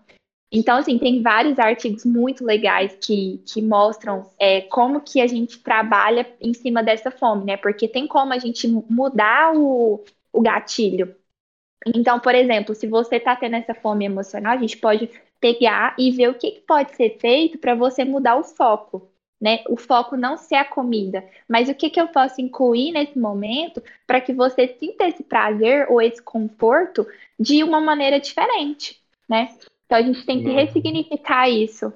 [0.51, 5.59] Então, assim, tem vários artigos muito legais que, que mostram é, como que a gente
[5.59, 7.57] trabalha em cima dessa fome, né?
[7.57, 11.15] Porque tem como a gente mudar o, o gatilho.
[11.87, 15.09] Então, por exemplo, se você está tendo essa fome emocional, a gente pode
[15.39, 19.11] pegar e ver o que, que pode ser feito para você mudar o foco
[19.41, 19.63] né?
[19.67, 23.81] O foco não ser a comida, mas o que, que eu posso incluir nesse momento
[24.05, 27.07] para que você sinta esse prazer ou esse conforto
[27.39, 29.57] de uma maneira diferente, né?
[29.91, 31.91] Então a gente tem que ressignificar isso.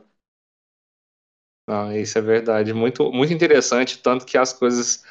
[1.66, 5.06] Ah, isso é verdade, muito, muito interessante, tanto que as coisas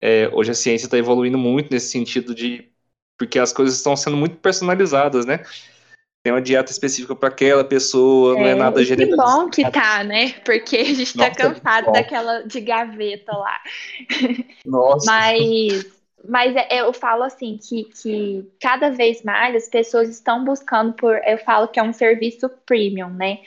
[0.00, 2.70] é, hoje a ciência está evoluindo muito nesse sentido de
[3.18, 5.42] porque as coisas estão sendo muito personalizadas, né?
[6.22, 9.26] tem uma dieta específica para aquela pessoa, é, não é nada generalizado.
[9.26, 10.32] Que bom que tá, né?
[10.44, 13.60] Porque a gente tá Nossa, tá cansado daquela de gaveta lá.
[14.64, 15.06] Nossa.
[15.10, 15.86] Mas,
[16.26, 21.20] mas é, eu falo assim que, que cada vez mais as pessoas estão buscando por,
[21.24, 23.40] eu falo que é um serviço premium, né?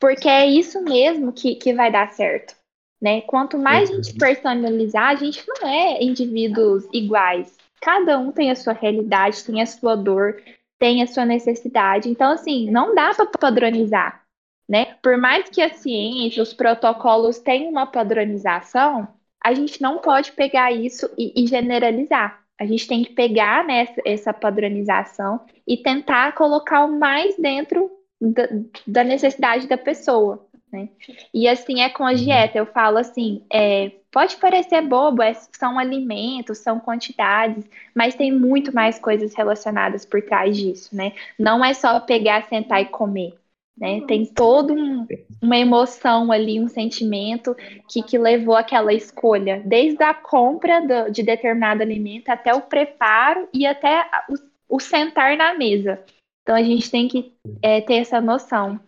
[0.00, 2.54] Porque é isso mesmo que, que vai dar certo.
[3.00, 3.20] Né?
[3.22, 4.18] Quanto mais a gente uhum.
[4.18, 7.56] personalizar, a gente não é indivíduos iguais.
[7.80, 10.42] Cada um tem a sua realidade, tem a sua dor,
[10.78, 12.08] tem a sua necessidade.
[12.08, 14.22] Então, assim, não dá para padronizar,
[14.68, 14.96] né?
[15.02, 19.08] Por mais que a ciência, os protocolos tenham uma padronização,
[19.46, 22.42] a gente não pode pegar isso e, e generalizar.
[22.58, 27.88] A gente tem que pegar né, essa padronização e tentar colocar o mais dentro
[28.20, 28.48] da,
[28.84, 30.44] da necessidade da pessoa.
[30.72, 30.88] Né?
[31.32, 32.58] E assim é com a dieta.
[32.58, 38.74] Eu falo assim: é, Pode parecer bobo, é, são alimentos, são quantidades, mas tem muito
[38.74, 41.12] mais coisas relacionadas por trás disso, né?
[41.38, 43.34] Não é só pegar, sentar e comer.
[43.76, 44.00] Né?
[44.06, 45.06] Tem toda um,
[45.42, 47.54] uma emoção ali, um sentimento
[47.88, 53.46] que, que levou aquela escolha, desde a compra do, de determinado alimento até o preparo
[53.52, 56.02] e até o, o sentar na mesa.
[56.42, 58.80] Então a gente tem que é, ter essa noção.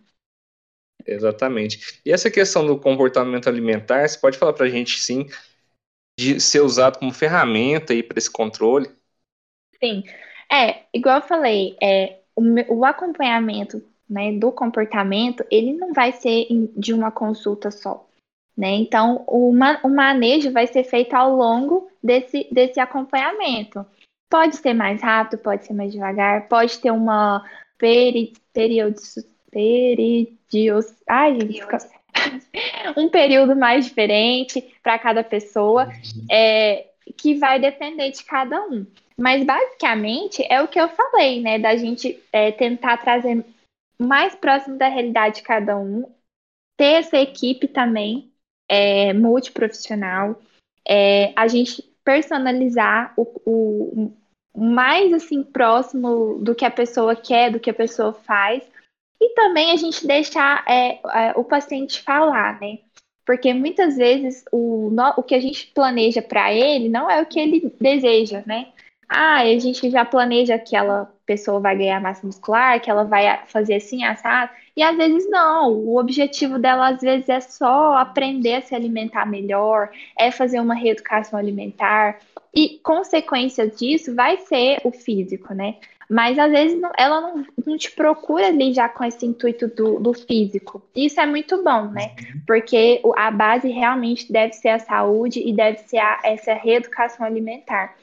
[1.05, 2.01] Exatamente.
[2.05, 5.27] E essa questão do comportamento alimentar, você pode falar para a gente, sim,
[6.19, 8.89] de ser usado como ferramenta aí para esse controle?
[9.81, 10.03] Sim.
[10.51, 12.41] É, igual eu falei, é, o,
[12.79, 18.05] o acompanhamento né, do comportamento, ele não vai ser de uma consulta só.
[18.57, 18.71] Né?
[18.71, 23.85] Então, o, o manejo vai ser feito ao longo desse, desse acompanhamento.
[24.29, 27.43] Pode ser mais rápido, pode ser mais devagar, pode ter uma
[27.77, 29.15] peri, periodios.
[31.07, 31.77] Ai, gente, fica...
[32.97, 36.25] um período mais diferente para cada pessoa, uhum.
[36.29, 38.85] é, que vai depender de cada um.
[39.17, 41.59] Mas basicamente é o que eu falei, né?
[41.59, 43.43] Da gente é, tentar trazer
[43.99, 46.09] mais próximo da realidade de cada um,
[46.77, 48.31] ter essa equipe também
[48.69, 50.39] é, multiprofissional,
[50.87, 54.13] é, a gente personalizar o, o,
[54.55, 58.63] mais assim próximo do que a pessoa quer, do que a pessoa faz,
[59.21, 62.79] e também a gente deixar é, é, o paciente falar, né?
[63.25, 67.39] Porque muitas vezes o, o que a gente planeja para ele não é o que
[67.39, 68.71] ele deseja, né?
[69.09, 73.41] Ah, a gente já planeja que aquela pessoa vai ganhar massa muscular, que ela vai
[73.47, 74.51] fazer assim, assado.
[74.77, 75.73] E às vezes não.
[75.73, 80.75] O objetivo dela, às vezes, é só aprender a se alimentar melhor, é fazer uma
[80.75, 82.19] reeducação alimentar.
[82.53, 85.75] E consequência disso vai ser o físico, né?
[86.09, 89.99] Mas às vezes não, ela não, não, te procura ali já com esse intuito do,
[89.99, 90.81] do físico.
[90.95, 92.15] Isso é muito bom, né?
[92.17, 92.41] Uhum.
[92.47, 97.95] Porque a base realmente deve ser a saúde e deve ser a, essa reeducação alimentar.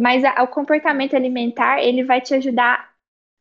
[0.00, 2.90] Mas a, o comportamento alimentar, ele vai te ajudar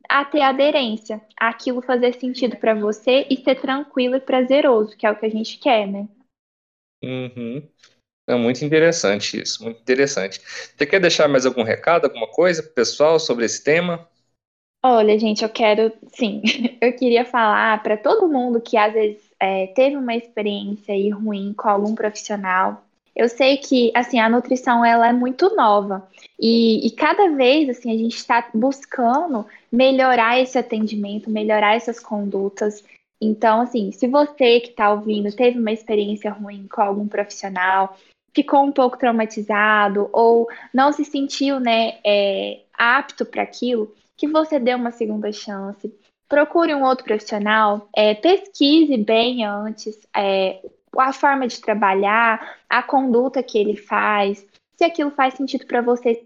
[0.10, 5.12] a ter aderência, aquilo fazer sentido para você e ser tranquilo e prazeroso, que é
[5.12, 6.10] o que a gente quer, né?
[7.02, 7.65] Uhum.
[8.28, 10.41] É muito interessante isso, muito interessante.
[10.41, 14.06] Você quer deixar mais algum recado, alguma coisa pro pessoal sobre esse tema?
[14.84, 16.41] Olha, gente, eu quero, sim,
[16.82, 21.54] eu queria falar para todo mundo que às vezes é, teve uma experiência aí ruim
[21.54, 22.86] com algum profissional,
[23.19, 26.08] eu sei que assim a nutrição ela é muito nova
[26.39, 32.82] e, e cada vez assim a gente está buscando melhorar esse atendimento, melhorar essas condutas.
[33.21, 37.97] Então, assim, se você que está ouvindo teve uma experiência ruim com algum profissional,
[38.34, 44.58] ficou um pouco traumatizado ou não se sentiu, né, é, apto para aquilo, que você
[44.58, 45.93] dê uma segunda chance.
[46.29, 50.62] Procure um outro profissional, é, pesquise bem antes é,
[50.97, 56.25] a forma de trabalhar, a conduta que ele faz, se aquilo faz sentido para você,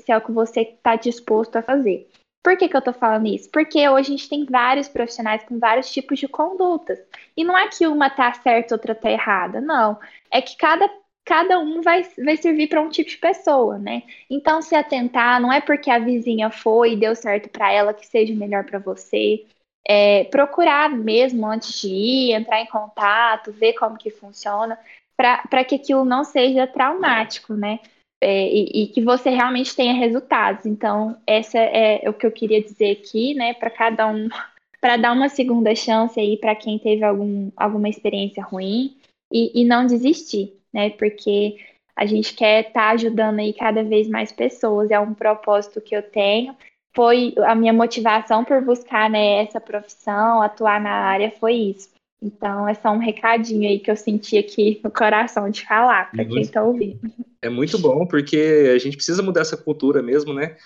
[0.00, 2.08] se é o que você está disposto a fazer.
[2.42, 3.50] Por que, que eu estou falando isso?
[3.50, 6.98] Porque hoje a gente tem vários profissionais com vários tipos de condutas.
[7.36, 9.60] E não é que uma tá certa, outra tá errada.
[9.60, 9.98] Não.
[10.30, 10.88] É que cada,
[11.24, 14.04] cada um vai, vai servir para um tipo de pessoa, né?
[14.30, 18.06] Então, se atentar, não é porque a vizinha foi e deu certo para ela que
[18.06, 19.44] seja melhor para você
[19.88, 24.78] é, procurar mesmo antes de ir, entrar em contato, ver como que funciona,
[25.16, 27.78] para que aquilo não seja traumático, né?
[28.22, 30.66] É, e, e, que você realmente tenha resultados.
[30.66, 33.54] Então, essa é o que eu queria dizer aqui, né?
[33.54, 34.28] Para cada um,
[34.80, 38.96] para dar uma segunda chance aí para quem teve algum, alguma experiência ruim
[39.32, 40.90] e, e não desistir, né?
[40.90, 41.56] Porque
[41.94, 45.94] a gente quer estar tá ajudando aí cada vez mais pessoas, é um propósito que
[45.94, 46.56] eu tenho
[46.96, 51.90] foi a minha motivação por buscar né, essa profissão, atuar na área, foi isso.
[52.22, 56.24] Então, é só um recadinho aí que eu senti aqui no coração de falar para
[56.24, 56.98] quem está ouvindo.
[57.42, 60.56] É muito bom, porque a gente precisa mudar essa cultura mesmo, né?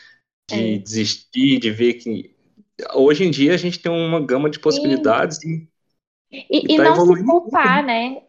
[0.49, 0.79] De é.
[0.79, 2.33] desistir, de ver que
[2.95, 5.69] hoje em dia a gente tem uma gama de possibilidades e,
[6.33, 8.23] e, e, tá não se culpar, né?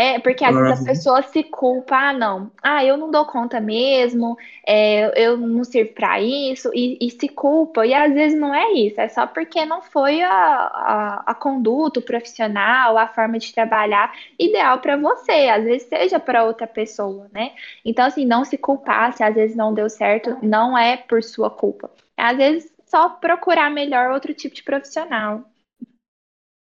[0.00, 3.60] É, porque às vezes a pessoa se culpa, ah, não, ah, eu não dou conta
[3.60, 8.54] mesmo, é, eu não sirvo para isso, e, e, se culpa, e às vezes não
[8.54, 13.40] é isso, é só porque não foi a, a, a conduta, o profissional, a forma
[13.40, 17.50] de trabalhar ideal para você, às vezes seja para outra pessoa, né?
[17.84, 21.50] Então, assim, não se culpar se às vezes não deu certo, não é por sua
[21.50, 21.90] culpa.
[22.16, 25.42] Às vezes, só procurar melhor outro tipo de profissional.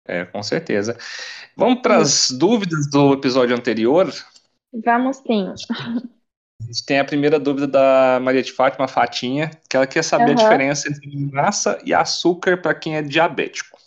[0.07, 0.97] É, com certeza.
[1.55, 4.13] Vamos para as dúvidas do episódio anterior?
[4.71, 5.51] Vamos sim.
[6.61, 10.31] A gente tem a primeira dúvida da Maria de Fátima Fatinha, que ela quer saber
[10.35, 10.39] uhum.
[10.39, 13.77] a diferença entre massa e açúcar para quem é diabético.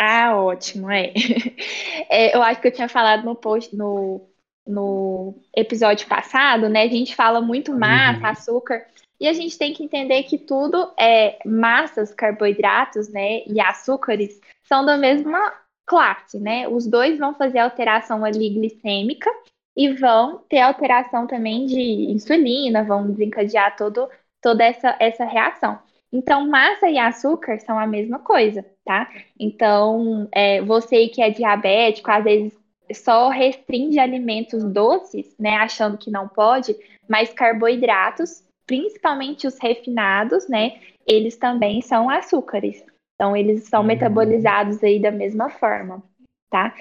[0.00, 1.12] Ah, ótimo, é.
[2.08, 2.34] é.
[2.34, 4.28] Eu acho que eu tinha falado no post, no,
[4.66, 6.82] no episódio passado, né?
[6.82, 8.26] A gente fala muito massa, uhum.
[8.26, 8.86] açúcar,
[9.20, 13.42] e a gente tem que entender que tudo é massas, carboidratos, né?
[13.46, 15.52] E açúcares são da mesma
[15.86, 16.68] classe, né?
[16.68, 19.30] Os dois vão fazer alteração ali glicêmica
[19.74, 24.08] e vão ter alteração também de insulina, vão desencadear todo,
[24.42, 25.78] toda essa, essa reação.
[26.12, 29.10] Então, massa e açúcar são a mesma coisa, tá?
[29.38, 32.58] Então, é, você que é diabético, às vezes
[32.92, 35.56] só restringe alimentos doces, né?
[35.56, 36.74] Achando que não pode,
[37.08, 40.80] mas carboidratos, principalmente os refinados, né?
[41.06, 42.84] Eles também são açúcares.
[43.18, 43.86] Então, eles são uhum.
[43.86, 46.00] metabolizados aí da mesma forma,
[46.48, 46.72] tá?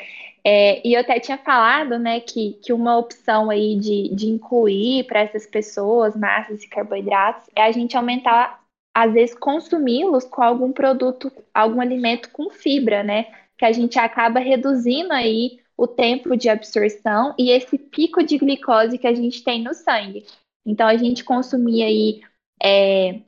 [0.45, 5.05] É, e eu até tinha falado, né, que, que uma opção aí de, de incluir
[5.05, 8.63] para essas pessoas massas e carboidratos é a gente aumentar,
[8.95, 13.25] às vezes, consumi-los com algum produto, algum alimento com fibra, né?
[13.57, 18.97] Que a gente acaba reduzindo aí o tempo de absorção e esse pico de glicose
[18.99, 20.25] que a gente tem no sangue.
[20.65, 22.21] Então, a gente consumir aí
[22.61, 23.21] é,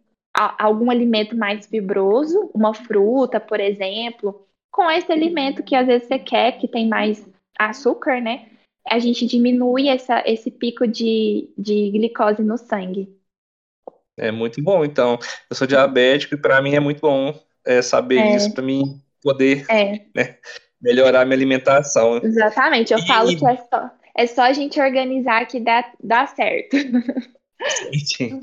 [0.57, 6.17] algum alimento mais fibroso, uma fruta, por exemplo, com esse alimento que às vezes você
[6.17, 7.27] quer, que tem mais
[7.57, 8.47] açúcar, né?
[8.87, 13.13] A gente diminui essa, esse pico de, de glicose no sangue.
[14.17, 15.19] É muito bom, então.
[15.49, 18.35] Eu sou diabético e para mim é muito bom é, saber é.
[18.35, 20.05] isso, para mim poder é.
[20.15, 20.37] né,
[20.81, 22.17] melhorar a minha alimentação.
[22.23, 23.07] Exatamente, eu e...
[23.07, 26.77] falo que é só, é só a gente organizar que dá, dá certo.
[28.05, 28.39] Sim.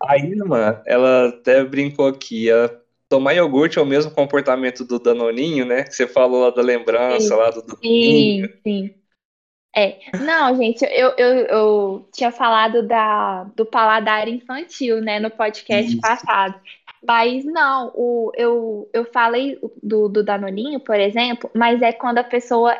[0.00, 5.64] A Irma, ela até brincou aqui, ela tomar iogurte é o mesmo comportamento do Danoninho,
[5.64, 5.84] né?
[5.84, 7.34] Que você falou lá da lembrança, sim.
[7.34, 8.94] lá do Sim, sim.
[9.76, 15.92] É, não, gente, eu, eu, eu tinha falado da, do paladar infantil, né, no podcast
[15.92, 16.00] Isso.
[16.00, 16.58] passado.
[17.06, 22.24] Mas não, o, eu, eu falei do, do Danoninho, por exemplo, mas é quando a
[22.24, 22.74] pessoa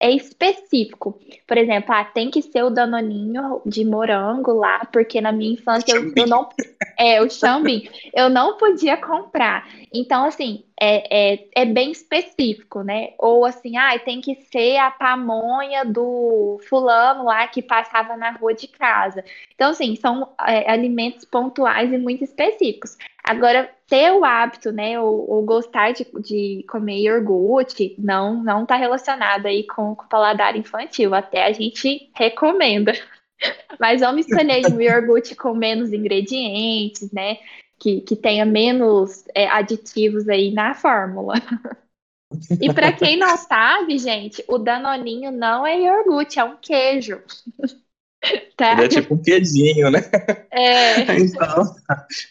[0.00, 1.20] é específico.
[1.46, 5.92] Por exemplo, ah, tem que ser o danoninho de morango lá, porque na minha infância
[5.94, 6.48] eu, eu não.
[6.98, 7.88] É, o chambim.
[8.14, 9.68] Eu não podia comprar.
[9.92, 13.10] Então, assim, é, é, é bem específico, né?
[13.18, 18.54] Ou assim, ah, tem que ser a pamonha do fulano lá que passava na rua
[18.54, 19.22] de casa.
[19.54, 22.96] Então, assim, são é, alimentos pontuais e muito específicos.
[23.30, 28.74] Agora, ter o hábito, né, ou, ou gostar de, de, comer iogurte, não não está
[28.74, 31.14] relacionado aí com, com o paladar infantil.
[31.14, 32.92] Até a gente recomenda.
[33.78, 37.36] Mas vamos escolher um iogurte com menos ingredientes, né?
[37.78, 41.34] Que, que tenha menos é, aditivos aí na fórmula.
[42.60, 47.22] E para quem não sabe, gente, o danoninho não é iogurte, é um queijo.
[48.56, 48.72] Tá.
[48.72, 50.00] Ele é tipo um queijinho, né?
[50.50, 51.00] É.
[51.16, 51.74] então,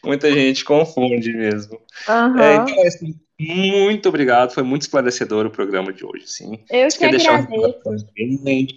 [0.03, 1.79] muita gente confunde mesmo.
[2.07, 2.39] Uhum.
[2.39, 6.59] É, então, assim, muito obrigado, foi muito esclarecedor o programa de hoje, sim.
[6.69, 7.55] Eu Você que agradeço.
[8.19, 8.67] Um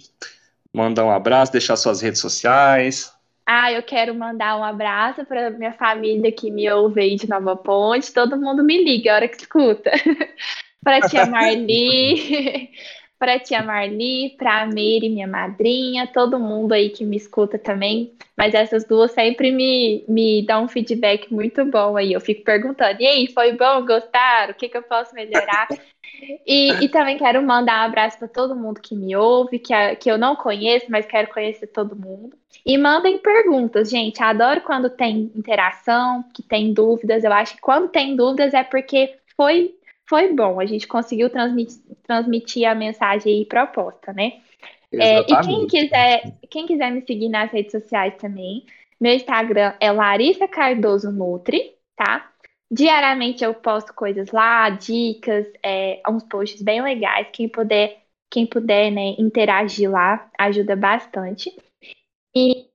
[0.73, 3.11] mandar um abraço, deixar suas redes sociais.
[3.45, 7.55] Ah, eu quero mandar um abraço para minha família que me ouve aí de Nova
[7.55, 8.11] Ponte.
[8.11, 9.91] Todo mundo me liga a hora que escuta.
[10.83, 12.69] para tia Marli,
[13.23, 17.57] para a tia Marli, para a Meire, minha madrinha, todo mundo aí que me escuta
[17.57, 18.11] também.
[18.35, 22.11] Mas essas duas sempre me, me dão um feedback muito bom aí.
[22.11, 23.85] Eu fico perguntando: e aí, foi bom?
[23.85, 24.51] Gostaram?
[24.51, 25.69] O que, que eu posso melhorar?
[26.47, 29.93] E, e também quero mandar um abraço para todo mundo que me ouve, que, a,
[29.93, 32.37] que eu não conheço, mas quero conhecer todo mundo.
[32.65, 34.23] E mandem perguntas, gente.
[34.23, 37.25] Adoro quando tem interação, que tem dúvidas.
[37.25, 39.75] Eu acho que quando tem dúvidas é porque foi
[40.07, 40.59] foi bom.
[40.59, 44.41] A gente conseguiu transmitir, transmitir a mensagem e proposta, né?
[44.91, 48.65] É, e quem quiser, quem quiser me seguir nas redes sociais também,
[48.99, 52.31] meu Instagram é Larissa Cardoso Nutri, tá?
[52.71, 57.27] Diariamente eu posto coisas lá, dicas, é, uns posts bem legais.
[57.31, 61.55] Quem puder, quem puder, né, interagir lá, ajuda bastante.
[62.35, 62.67] E,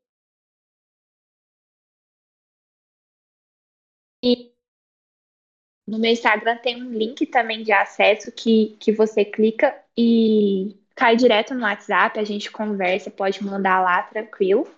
[4.22, 4.52] e
[5.88, 11.16] no meu Instagram tem um link também de acesso que, que você clica e cai
[11.16, 14.68] direto no WhatsApp, a gente conversa, pode mandar lá tranquilo.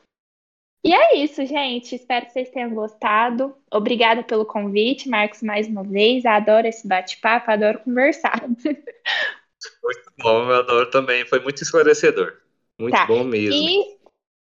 [0.84, 1.96] E é isso, gente.
[1.96, 3.54] Espero que vocês tenham gostado.
[3.70, 6.24] Obrigada pelo convite, Marcos, mais uma vez.
[6.24, 8.40] Adoro esse bate-papo, adoro conversar.
[8.48, 11.26] Muito bom, eu adoro também.
[11.26, 12.38] Foi muito esclarecedor.
[12.78, 13.04] Muito tá.
[13.04, 13.54] bom mesmo.
[13.54, 13.99] E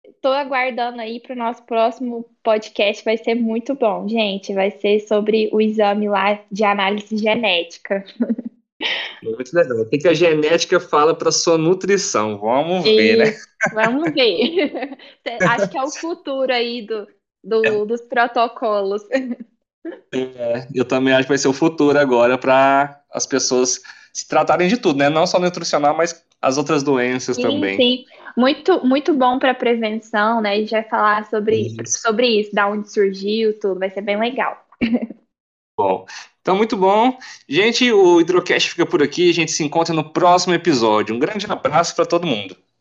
[0.05, 4.53] Estou aguardando aí para o nosso próximo podcast, vai ser muito bom, gente.
[4.53, 8.03] Vai ser sobre o exame lá de análise genética.
[9.23, 9.79] Muito legal.
[9.79, 12.37] O que a genética fala para sua nutrição?
[12.37, 13.35] Vamos ver, né?
[13.73, 14.97] Vamos ver.
[15.41, 17.07] Acho que é o futuro aí do,
[17.43, 17.85] do é.
[17.85, 19.01] dos protocolos.
[20.13, 23.81] É, eu também acho que vai ser o futuro agora para as pessoas
[24.13, 25.09] se tratarem de tudo, né?
[25.09, 27.75] Não só nutricional, mas as outras doenças sim, também.
[27.75, 28.05] Sim,
[28.36, 30.53] muito, muito bom para prevenção, né?
[30.53, 31.99] A gente vai falar sobre isso.
[31.99, 34.65] sobre isso, da onde surgiu, tudo, vai ser bem legal.
[35.77, 36.05] Bom,
[36.41, 37.17] então muito bom.
[37.49, 41.15] Gente, o Hidrocast fica por aqui, a gente se encontra no próximo episódio.
[41.15, 42.55] Um grande abraço para todo mundo.